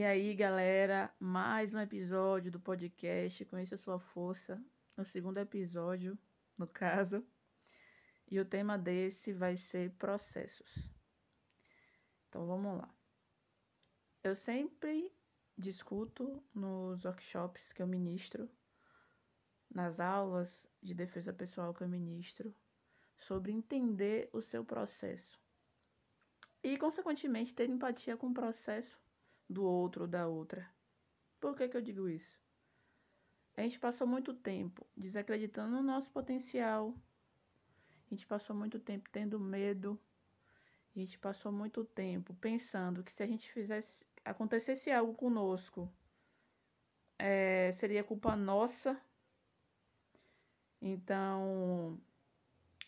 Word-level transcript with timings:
E 0.00 0.02
aí, 0.02 0.34
galera, 0.34 1.14
mais 1.20 1.74
um 1.74 1.78
episódio 1.78 2.50
do 2.50 2.58
podcast 2.58 3.44
Conheça 3.44 3.74
a 3.74 3.78
Sua 3.78 3.98
Força, 3.98 4.58
o 4.96 5.04
segundo 5.04 5.36
episódio, 5.36 6.18
no 6.56 6.66
caso. 6.66 7.22
E 8.26 8.40
o 8.40 8.44
tema 8.46 8.78
desse 8.78 9.30
vai 9.30 9.56
ser 9.56 9.90
processos. 9.98 10.90
Então 12.26 12.46
vamos 12.46 12.78
lá. 12.78 12.88
Eu 14.24 14.34
sempre 14.34 15.12
discuto 15.54 16.42
nos 16.54 17.04
workshops 17.04 17.70
que 17.70 17.82
eu 17.82 17.86
ministro, 17.86 18.48
nas 19.70 20.00
aulas 20.00 20.66
de 20.82 20.94
defesa 20.94 21.30
pessoal 21.30 21.74
que 21.74 21.82
eu 21.82 21.88
ministro, 21.90 22.54
sobre 23.18 23.52
entender 23.52 24.30
o 24.32 24.40
seu 24.40 24.64
processo. 24.64 25.38
E, 26.62 26.78
consequentemente, 26.78 27.54
ter 27.54 27.68
empatia 27.68 28.16
com 28.16 28.28
o 28.28 28.34
processo 28.34 28.98
do 29.50 29.64
outro 29.64 30.02
ou 30.02 30.08
da 30.08 30.28
outra. 30.28 30.70
Por 31.40 31.56
que, 31.56 31.68
que 31.68 31.76
eu 31.76 31.82
digo 31.82 32.08
isso? 32.08 32.38
A 33.56 33.62
gente 33.62 33.78
passou 33.78 34.06
muito 34.06 34.32
tempo 34.32 34.86
desacreditando 34.96 35.74
no 35.74 35.82
nosso 35.82 36.10
potencial. 36.10 36.94
A 38.06 38.14
gente 38.14 38.26
passou 38.26 38.54
muito 38.54 38.78
tempo 38.78 39.10
tendo 39.10 39.40
medo. 39.40 39.98
A 40.94 40.98
gente 40.98 41.18
passou 41.18 41.50
muito 41.50 41.84
tempo 41.84 42.32
pensando 42.34 43.02
que 43.02 43.12
se 43.12 43.22
a 43.22 43.26
gente 43.26 43.50
fizesse 43.50 44.06
acontecesse 44.24 44.90
algo 44.90 45.14
conosco, 45.14 45.90
é, 47.18 47.72
seria 47.72 48.04
culpa 48.04 48.36
nossa. 48.36 49.00
Então, 50.80 52.00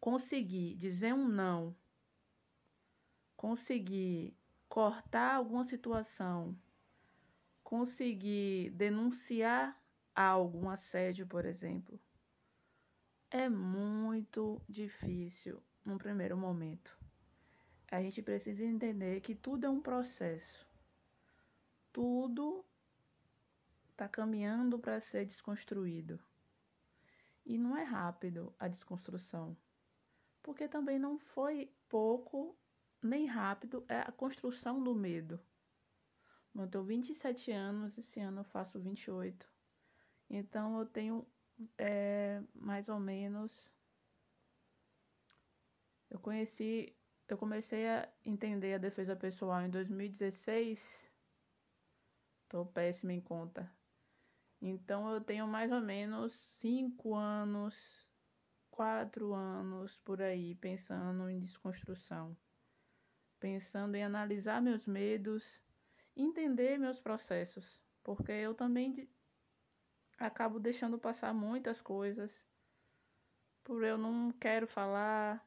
conseguir 0.00 0.74
dizer 0.76 1.12
um 1.14 1.28
não, 1.28 1.74
conseguir 3.36 4.34
cortar 4.74 5.36
alguma 5.36 5.62
situação, 5.62 6.58
conseguir 7.62 8.70
denunciar 8.70 9.80
algo, 10.12 10.58
um 10.58 10.68
assédio, 10.68 11.28
por 11.28 11.44
exemplo, 11.44 11.96
é 13.30 13.48
muito 13.48 14.60
difícil 14.68 15.62
no 15.84 15.96
primeiro 15.96 16.36
momento. 16.36 16.98
A 17.88 18.02
gente 18.02 18.20
precisa 18.20 18.64
entender 18.64 19.20
que 19.20 19.32
tudo 19.32 19.64
é 19.64 19.70
um 19.70 19.80
processo. 19.80 20.66
Tudo 21.92 22.64
está 23.92 24.08
caminhando 24.08 24.76
para 24.76 24.98
ser 24.98 25.24
desconstruído. 25.24 26.18
E 27.46 27.56
não 27.56 27.76
é 27.76 27.84
rápido 27.84 28.52
a 28.58 28.66
desconstrução, 28.66 29.56
porque 30.42 30.66
também 30.66 30.98
não 30.98 31.16
foi 31.16 31.72
pouco 31.88 32.56
nem 33.06 33.26
rápido 33.26 33.84
é 33.88 34.00
a 34.00 34.10
construção 34.12 34.82
do 34.82 34.94
medo. 34.94 35.38
Eu 36.54 36.66
tenho 36.66 36.84
27 36.84 37.52
anos, 37.52 37.98
esse 37.98 38.20
ano 38.20 38.40
eu 38.40 38.44
faço 38.44 38.80
28. 38.80 39.46
Então 40.30 40.78
eu 40.78 40.86
tenho 40.86 41.26
é, 41.76 42.42
mais 42.54 42.88
ou 42.88 42.98
menos. 42.98 43.70
Eu 46.08 46.18
conheci, 46.18 46.96
eu 47.28 47.36
comecei 47.36 47.86
a 47.88 48.08
entender 48.24 48.74
a 48.74 48.78
defesa 48.78 49.14
pessoal 49.14 49.60
em 49.62 49.70
2016. 49.70 51.10
Tô 52.48 52.64
péssima 52.64 53.12
em 53.12 53.20
conta. 53.20 53.70
Então 54.62 55.10
eu 55.10 55.20
tenho 55.20 55.46
mais 55.46 55.70
ou 55.72 55.80
menos 55.80 56.32
cinco 56.32 57.14
anos, 57.14 58.08
quatro 58.70 59.34
anos 59.34 59.98
por 59.98 60.22
aí 60.22 60.54
pensando 60.54 61.28
em 61.28 61.40
desconstrução 61.40 62.36
pensando 63.44 63.94
em 63.94 64.02
analisar 64.02 64.62
meus 64.62 64.86
medos, 64.86 65.62
entender 66.16 66.78
meus 66.78 66.98
processos, 66.98 67.78
porque 68.02 68.32
eu 68.32 68.54
também 68.54 69.06
acabo 70.18 70.58
deixando 70.58 70.98
passar 70.98 71.34
muitas 71.34 71.78
coisas 71.78 72.42
por 73.62 73.84
eu 73.84 73.98
não 73.98 74.32
quero 74.32 74.66
falar, 74.66 75.46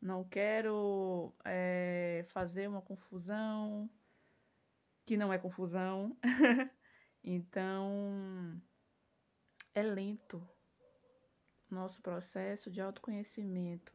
não 0.00 0.24
quero 0.24 1.34
é, 1.44 2.24
fazer 2.28 2.66
uma 2.66 2.80
confusão 2.80 3.90
que 5.04 5.14
não 5.14 5.30
é 5.30 5.36
confusão. 5.36 6.16
então 7.22 8.58
é 9.74 9.82
lento 9.82 10.42
nosso 11.70 12.00
processo 12.00 12.70
de 12.70 12.80
autoconhecimento, 12.80 13.92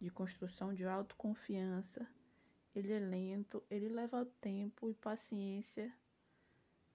de 0.00 0.08
construção 0.08 0.72
de 0.72 0.84
autoconfiança 0.84 2.08
ele 2.78 2.92
é 2.92 2.98
lento, 2.98 3.62
ele 3.70 3.88
leva 3.88 4.26
tempo 4.40 4.90
e 4.90 4.94
paciência 4.94 5.92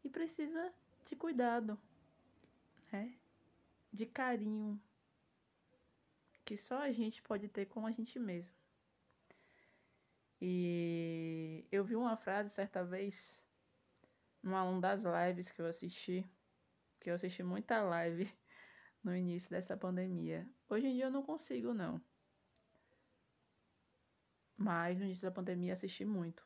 e 0.04 0.10
precisa 0.10 0.74
de 1.06 1.16
cuidado, 1.16 1.80
né? 2.92 3.14
De 3.92 4.06
carinho 4.06 4.80
que 6.46 6.56
só 6.58 6.80
a 6.80 6.92
gente 6.92 7.22
pode 7.22 7.48
ter 7.48 7.66
com 7.66 7.86
a 7.86 7.92
gente 7.92 8.20
mesmo. 8.20 8.54
E 10.40 11.66
eu 11.72 11.84
vi 11.84 11.96
uma 11.96 12.18
frase 12.18 12.50
certa 12.50 12.84
vez 12.84 13.46
numa 14.42 14.80
das 14.80 15.04
lives 15.04 15.52
que 15.52 15.62
eu 15.62 15.68
assisti, 15.68 16.26
que 17.00 17.10
eu 17.10 17.16
assisti 17.16 17.44
muita 17.44 17.82
live 17.82 18.32
no 19.04 19.16
início 19.16 19.50
dessa 19.50 19.78
pandemia. 19.78 20.48
Hoje 20.70 20.88
em 20.88 20.94
dia 20.96 21.06
eu 21.06 21.12
não 21.12 21.24
consigo 21.24 21.74
não. 21.74 22.02
Mas 24.62 25.00
no 25.00 25.06
início 25.06 25.24
da 25.24 25.32
pandemia 25.32 25.74
assisti 25.74 26.06
muito. 26.06 26.46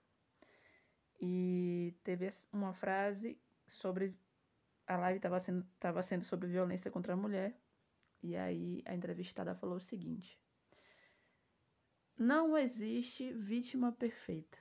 E 1.20 1.94
teve 2.02 2.30
uma 2.54 2.74
frase 2.74 3.38
sobre. 3.68 4.18
A 4.88 4.96
live 4.96 5.18
estava 5.18 5.40
sendo, 5.40 5.68
tava 5.80 6.02
sendo 6.02 6.24
sobre 6.24 6.48
violência 6.48 6.90
contra 6.90 7.14
a 7.14 7.18
mulher. 7.18 7.60
E 8.24 8.38
aí 8.38 8.82
a 8.86 8.96
entrevistada 8.96 9.54
falou 9.54 9.76
o 9.76 9.82
seguinte: 9.82 10.40
Não 12.18 12.58
existe 12.58 13.34
vítima 13.34 13.92
perfeita. 13.92 14.58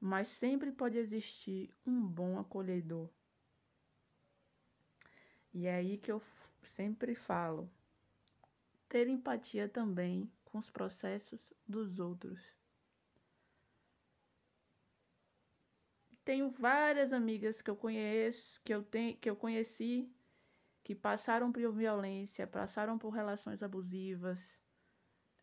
Mas 0.00 0.28
sempre 0.28 0.72
pode 0.72 0.96
existir 0.96 1.70
um 1.84 2.00
bom 2.00 2.38
acolhedor. 2.38 3.10
E 5.52 5.66
é 5.66 5.74
aí 5.74 5.98
que 5.98 6.10
eu 6.10 6.22
sempre 6.62 7.14
falo 7.14 7.70
ter 8.90 9.06
empatia 9.06 9.68
também 9.68 10.28
com 10.44 10.58
os 10.58 10.68
processos 10.68 11.54
dos 11.66 12.00
outros. 12.00 12.42
Tenho 16.24 16.50
várias 16.50 17.12
amigas 17.12 17.62
que 17.62 17.70
eu 17.70 17.76
conheço, 17.76 18.60
que 18.64 18.74
eu 18.74 18.82
tenho, 18.82 19.16
que 19.16 19.30
eu 19.30 19.36
conheci, 19.36 20.12
que 20.82 20.94
passaram 20.94 21.52
por 21.52 21.72
violência, 21.72 22.48
passaram 22.48 22.98
por 22.98 23.10
relações 23.10 23.62
abusivas 23.62 24.60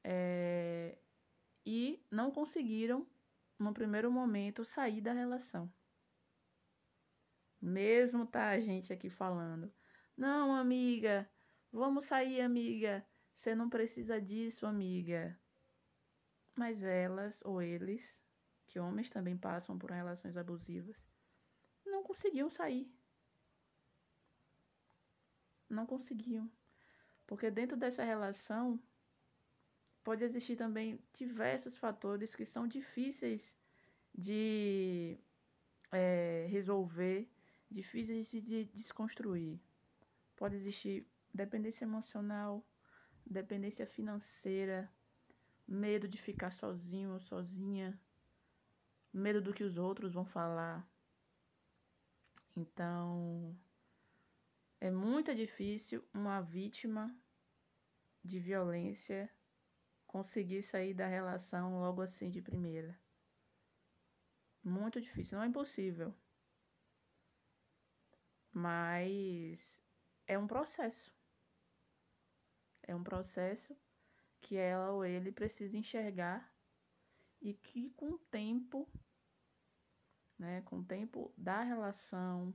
é, 0.03 0.97
e 1.65 2.05
não 2.11 2.29
conseguiram, 2.29 3.07
no 3.57 3.73
primeiro 3.73 4.11
momento, 4.11 4.65
sair 4.65 4.99
da 4.99 5.13
relação. 5.13 5.73
Mesmo 7.61 8.27
tá 8.27 8.49
a 8.49 8.59
gente 8.59 8.91
aqui 8.91 9.09
falando, 9.09 9.73
não, 10.17 10.53
amiga, 10.53 11.29
vamos 11.71 12.05
sair, 12.05 12.41
amiga 12.41 13.05
você 13.37 13.53
não 13.53 13.69
precisa 13.69 14.19
disso, 14.19 14.65
amiga. 14.65 15.39
Mas 16.55 16.81
elas 16.81 17.39
ou 17.45 17.61
eles, 17.61 18.25
que 18.65 18.79
homens 18.79 19.11
também 19.11 19.37
passam 19.37 19.77
por 19.77 19.91
relações 19.91 20.35
abusivas, 20.35 21.05
não 21.85 22.01
conseguiam 22.01 22.49
sair. 22.49 22.91
Não 25.69 25.85
conseguiam. 25.85 26.49
Porque 27.27 27.51
dentro 27.51 27.77
dessa 27.77 28.03
relação 28.03 28.81
pode 30.03 30.23
existir 30.23 30.55
também 30.55 30.99
diversos 31.13 31.77
fatores 31.77 32.33
que 32.33 32.43
são 32.43 32.67
difíceis 32.67 33.55
de 34.17 35.15
é, 35.91 36.47
resolver, 36.49 37.29
difíceis 37.69 38.31
de 38.31 38.65
desconstruir. 38.73 39.59
Pode 40.35 40.55
existir 40.55 41.05
dependência 41.31 41.85
emocional, 41.85 42.65
dependência 43.29 43.85
financeira, 43.85 44.91
medo 45.67 46.07
de 46.07 46.17
ficar 46.17 46.51
sozinho 46.51 47.13
ou 47.13 47.19
sozinha, 47.19 47.99
medo 49.11 49.41
do 49.41 49.53
que 49.53 49.63
os 49.63 49.77
outros 49.77 50.13
vão 50.13 50.25
falar. 50.25 50.87
Então, 52.55 53.55
é 54.79 54.89
muito 54.89 55.35
difícil 55.35 56.03
uma 56.13 56.41
vítima 56.41 57.15
de 58.23 58.39
violência 58.39 59.29
conseguir 60.05 60.61
sair 60.61 60.93
da 60.93 61.07
relação 61.07 61.79
logo 61.79 62.01
assim 62.01 62.29
de 62.29 62.41
primeira. 62.41 62.97
Muito 64.63 64.99
difícil, 64.99 65.37
não 65.37 65.45
é 65.45 65.47
impossível. 65.47 66.13
Mas 68.51 69.81
é 70.25 70.37
um 70.37 70.47
processo. 70.47 71.16
É 72.87 72.95
um 72.95 73.03
processo 73.03 73.77
que 74.41 74.55
ela 74.55 74.91
ou 74.91 75.05
ele 75.05 75.31
precisa 75.31 75.77
enxergar 75.77 76.51
e 77.41 77.53
que 77.53 77.91
com 77.91 78.11
o 78.11 78.17
tempo 78.17 78.89
né? 80.37 80.61
Com 80.61 80.79
o 80.79 80.85
tempo 80.85 81.33
da 81.37 81.63
relação, 81.63 82.53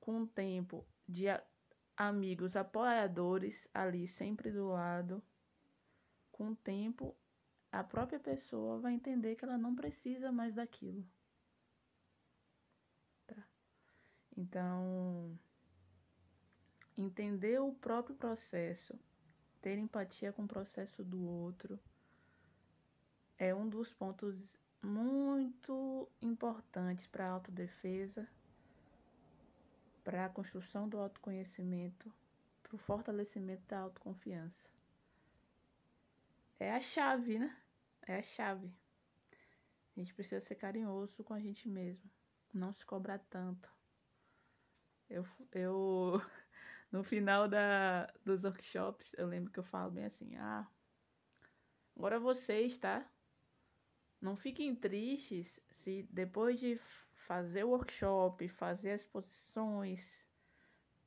com 0.00 0.22
o 0.22 0.26
tempo 0.26 0.86
de 1.06 1.26
amigos 1.96 2.56
apoiadores 2.56 3.68
ali 3.72 4.06
sempre 4.06 4.50
do 4.50 4.68
lado, 4.68 5.22
com 6.32 6.50
o 6.50 6.56
tempo 6.56 7.16
a 7.70 7.84
própria 7.84 8.18
pessoa 8.18 8.78
vai 8.78 8.94
entender 8.94 9.36
que 9.36 9.44
ela 9.44 9.58
não 9.58 9.74
precisa 9.74 10.32
mais 10.32 10.54
daquilo. 10.54 11.06
Tá? 13.26 13.46
Então, 14.36 15.38
entender 16.96 17.60
o 17.60 17.74
próprio 17.74 18.16
processo, 18.16 18.98
ter 19.60 19.78
empatia 19.78 20.32
com 20.32 20.44
o 20.44 20.48
processo 20.48 21.04
do 21.04 21.22
outro, 21.26 21.78
é 23.38 23.54
um 23.54 23.68
dos 23.68 23.92
pontos 23.92 24.56
muito 24.82 26.08
importantes 26.22 27.06
para 27.06 27.26
a 27.26 27.30
autodefesa, 27.30 28.28
para 30.04 30.26
a 30.26 30.28
construção 30.28 30.88
do 30.88 30.98
autoconhecimento, 30.98 32.12
para 32.62 32.74
o 32.74 32.78
fortalecimento 32.78 33.62
da 33.66 33.80
autoconfiança. 33.80 34.70
É 36.58 36.72
a 36.72 36.80
chave, 36.80 37.38
né? 37.38 37.56
É 38.06 38.18
a 38.18 38.22
chave. 38.22 38.72
A 39.96 40.00
gente 40.00 40.14
precisa 40.14 40.40
ser 40.40 40.54
carinhoso 40.54 41.24
com 41.24 41.34
a 41.34 41.40
gente 41.40 41.68
mesmo, 41.68 42.08
não 42.54 42.72
se 42.72 42.86
cobrar 42.86 43.18
tanto. 43.30 43.68
Eu, 45.10 45.24
eu 45.52 46.20
no 46.90 47.02
final 47.02 47.48
da, 47.48 48.06
dos 48.24 48.44
workshops, 48.44 49.14
eu 49.18 49.26
lembro 49.26 49.52
que 49.52 49.58
eu 49.58 49.64
falo 49.64 49.90
bem 49.90 50.04
assim: 50.04 50.36
ah, 50.36 50.66
agora 51.96 52.18
vocês, 52.18 52.78
tá? 52.78 53.06
Não 54.20 54.34
fiquem 54.34 54.74
tristes 54.74 55.60
se 55.70 56.02
depois 56.10 56.58
de 56.58 56.76
fazer 57.14 57.64
o 57.64 57.68
workshop, 57.68 58.48
fazer 58.48 58.92
as 58.92 59.06
posições, 59.06 60.26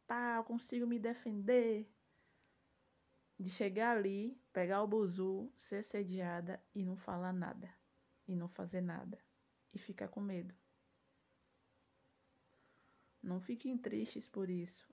tá, 0.08 0.36
eu 0.38 0.44
consigo 0.44 0.86
me 0.88 1.00
defender. 1.00 1.90
De 3.40 3.50
chegar 3.50 3.98
ali, 3.98 4.40
pegar 4.54 4.84
o 4.84 4.88
buzu, 4.88 5.52
ser 5.58 5.84
sediada 5.84 6.64
e 6.76 6.84
não 6.84 6.96
falar 6.96 7.34
nada. 7.34 7.74
E 8.28 8.36
não 8.36 8.48
fazer 8.48 8.82
nada. 8.82 9.18
E 9.74 9.80
ficar 9.80 10.10
com 10.10 10.22
medo. 10.22 10.54
Não 13.22 13.42
fiquem 13.42 13.76
tristes 13.78 14.28
por 14.28 14.48
isso. 14.48 14.91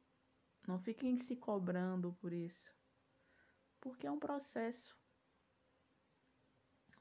Não 0.66 0.78
fiquem 0.78 1.16
se 1.16 1.37
cobrando 1.37 2.16
por 2.20 2.32
isso. 2.32 2.75
Porque 3.81 4.06
é 4.06 4.10
um 4.10 4.19
processo. 4.19 4.96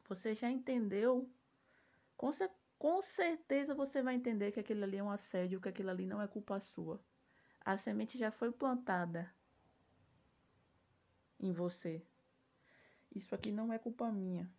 Você 0.08 0.34
já 0.34 0.50
entendeu? 0.50 1.30
Com, 2.16 2.30
com 2.78 3.02
certeza 3.02 3.76
você 3.76 4.02
vai 4.02 4.16
entender 4.16 4.52
que 4.52 4.60
aquilo 4.60 4.84
ali 4.84 4.98
é 4.98 5.04
um 5.04 5.12
assédio, 5.12 5.60
que 5.60 5.70
aquilo 5.70 5.90
ali 5.90 6.06
não 6.06 6.22
é 6.22 6.28
culpa 6.28 6.60
sua. 6.60 7.00
A 7.62 7.78
semente 7.78 8.18
já 8.18 8.32
foi 8.32 8.52
plantada 8.52 9.30
em 11.40 11.52
você. 11.52 12.06
Isso 13.14 13.34
aqui 13.36 13.52
não 13.52 13.74
é 13.74 13.80
culpa 13.80 14.12
minha. 14.12 14.50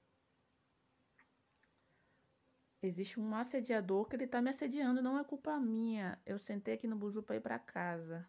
Existe 2.82 3.18
um 3.18 3.34
assediador 3.34 4.06
que 4.06 4.14
ele 4.14 4.26
tá 4.26 4.40
me 4.40 4.50
assediando, 4.50 5.02
não 5.02 5.18
é 5.18 5.24
culpa 5.24 5.58
minha. 5.58 6.20
Eu 6.24 6.38
sentei 6.38 6.74
aqui 6.74 6.86
no 6.86 6.96
buzu 6.96 7.22
para 7.22 7.36
ir 7.36 7.40
para 7.40 7.58
casa. 7.58 8.28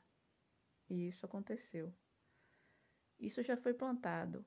E 0.90 1.08
isso 1.08 1.26
aconteceu. 1.26 1.94
Isso 3.20 3.44
já 3.44 3.56
foi 3.56 3.74
plantado. 3.74 4.46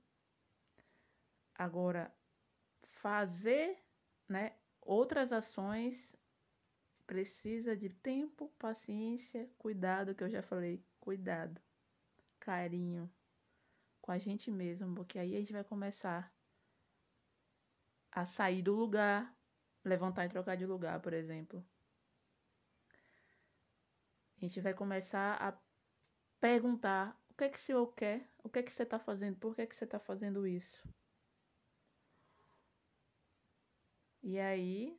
Agora, 1.54 2.12
fazer 2.82 3.78
né, 4.28 4.56
outras 4.80 5.32
ações 5.32 6.16
precisa 7.06 7.76
de 7.76 7.90
tempo, 7.90 8.48
paciência, 8.58 9.48
cuidado, 9.58 10.14
que 10.14 10.24
eu 10.24 10.30
já 10.30 10.42
falei, 10.42 10.84
cuidado, 10.98 11.60
carinho 12.40 13.12
com 14.00 14.10
a 14.10 14.18
gente 14.18 14.50
mesmo, 14.50 14.94
porque 14.94 15.18
aí 15.18 15.36
a 15.36 15.38
gente 15.38 15.52
vai 15.52 15.62
começar 15.62 16.32
a 18.10 18.24
sair 18.24 18.62
do 18.62 18.74
lugar, 18.74 19.34
levantar 19.84 20.26
e 20.26 20.28
trocar 20.28 20.56
de 20.56 20.66
lugar, 20.66 21.00
por 21.00 21.12
exemplo. 21.12 21.64
A 24.36 24.40
gente 24.40 24.60
vai 24.60 24.74
começar 24.74 25.36
a 25.40 25.56
perguntar 26.42 27.16
o 27.30 27.34
que 27.34 27.44
é 27.44 27.48
que 27.48 27.56
o 27.56 27.60
senhor 27.60 27.86
quer, 27.94 28.28
o 28.42 28.48
que 28.48 28.58
é 28.58 28.62
que 28.64 28.72
você 28.72 28.82
está 28.82 28.98
fazendo, 28.98 29.36
por 29.36 29.54
que 29.54 29.62
é 29.62 29.66
que 29.66 29.76
você 29.76 29.84
está 29.84 30.00
fazendo 30.00 30.44
isso. 30.44 30.82
E 34.20 34.40
aí 34.40 34.98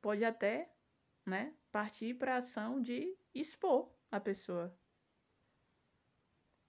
pode 0.00 0.24
até, 0.24 0.72
né, 1.26 1.52
partir 1.72 2.14
para 2.14 2.34
a 2.34 2.38
ação 2.38 2.80
de 2.80 3.16
expor 3.34 3.90
a 4.08 4.20
pessoa. 4.20 4.72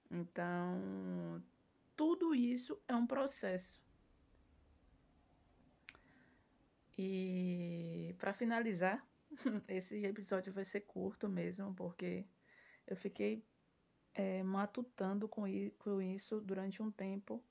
Então, 0.10 1.44
tudo 1.96 2.34
isso 2.34 2.82
é 2.88 2.96
um 2.96 3.06
processo. 3.06 3.80
E 6.98 8.16
para 8.18 8.34
finalizar, 8.34 9.08
esse 9.68 10.04
episódio 10.04 10.52
vai 10.52 10.66
ser 10.66 10.82
curto 10.82 11.30
mesmo, 11.30 11.76
porque 11.76 12.26
eu 12.88 12.96
fiquei 12.96 13.46
é, 14.14 14.44
matutando 14.44 15.28
com, 15.28 15.44
com 15.80 16.02
isso 16.02 16.42
durante 16.42 16.82
um 16.82 16.92
tempo, 16.92 17.44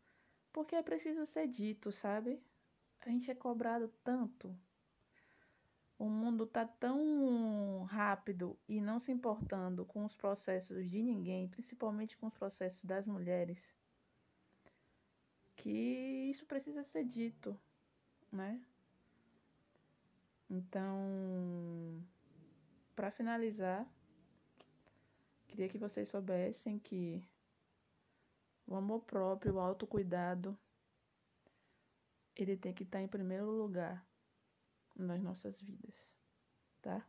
porque 0.53 0.75
é 0.75 0.83
preciso 0.83 1.27
ser 1.27 1.47
dito, 1.47 1.91
sabe? 1.93 2.43
a 3.09 3.11
gente 3.11 3.31
é 3.31 3.35
cobrado 3.35 3.89
tanto. 4.05 4.57
O 5.99 6.09
mundo 6.09 6.47
tá 6.47 6.67
tão 6.67 7.85
rápido 7.85 8.59
e 8.69 8.81
não 8.81 8.99
se 8.99 9.13
importando 9.13 9.85
com 9.85 10.05
os 10.05 10.17
processos 10.17 10.89
de 10.89 11.03
ninguém, 11.03 11.49
principalmente 11.49 12.17
com 12.17 12.27
os 12.27 12.35
processos 12.35 12.85
das 12.85 13.07
mulheres, 13.07 13.73
que 15.57 16.31
isso 16.31 16.45
precisa 16.47 16.83
ser 16.83 17.05
dito, 17.05 17.59
né? 18.33 18.61
Então, 20.51 22.05
para 22.97 23.11
finalizar, 23.11 23.87
queria 25.53 25.69
que 25.69 25.77
vocês 25.77 26.09
soubessem 26.09 26.79
que 26.79 27.23
o 28.67 28.75
amor 28.75 29.03
próprio, 29.03 29.57
o 29.57 29.61
autocuidado, 29.61 30.59
ele 32.35 32.57
tem 32.57 32.73
que 32.73 32.85
estar 32.85 33.03
em 33.03 33.07
primeiro 33.07 33.51
lugar 33.51 34.03
nas 34.97 35.23
nossas 35.23 35.61
vidas, 35.61 36.11
tá? 36.81 37.07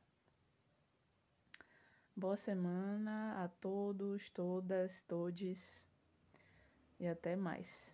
Boa 2.14 2.36
semana 2.36 3.42
a 3.42 3.48
todos, 3.48 4.30
todas, 4.30 5.02
todes 5.04 5.82
e 7.00 7.08
até 7.08 7.38
mais. 7.38 7.93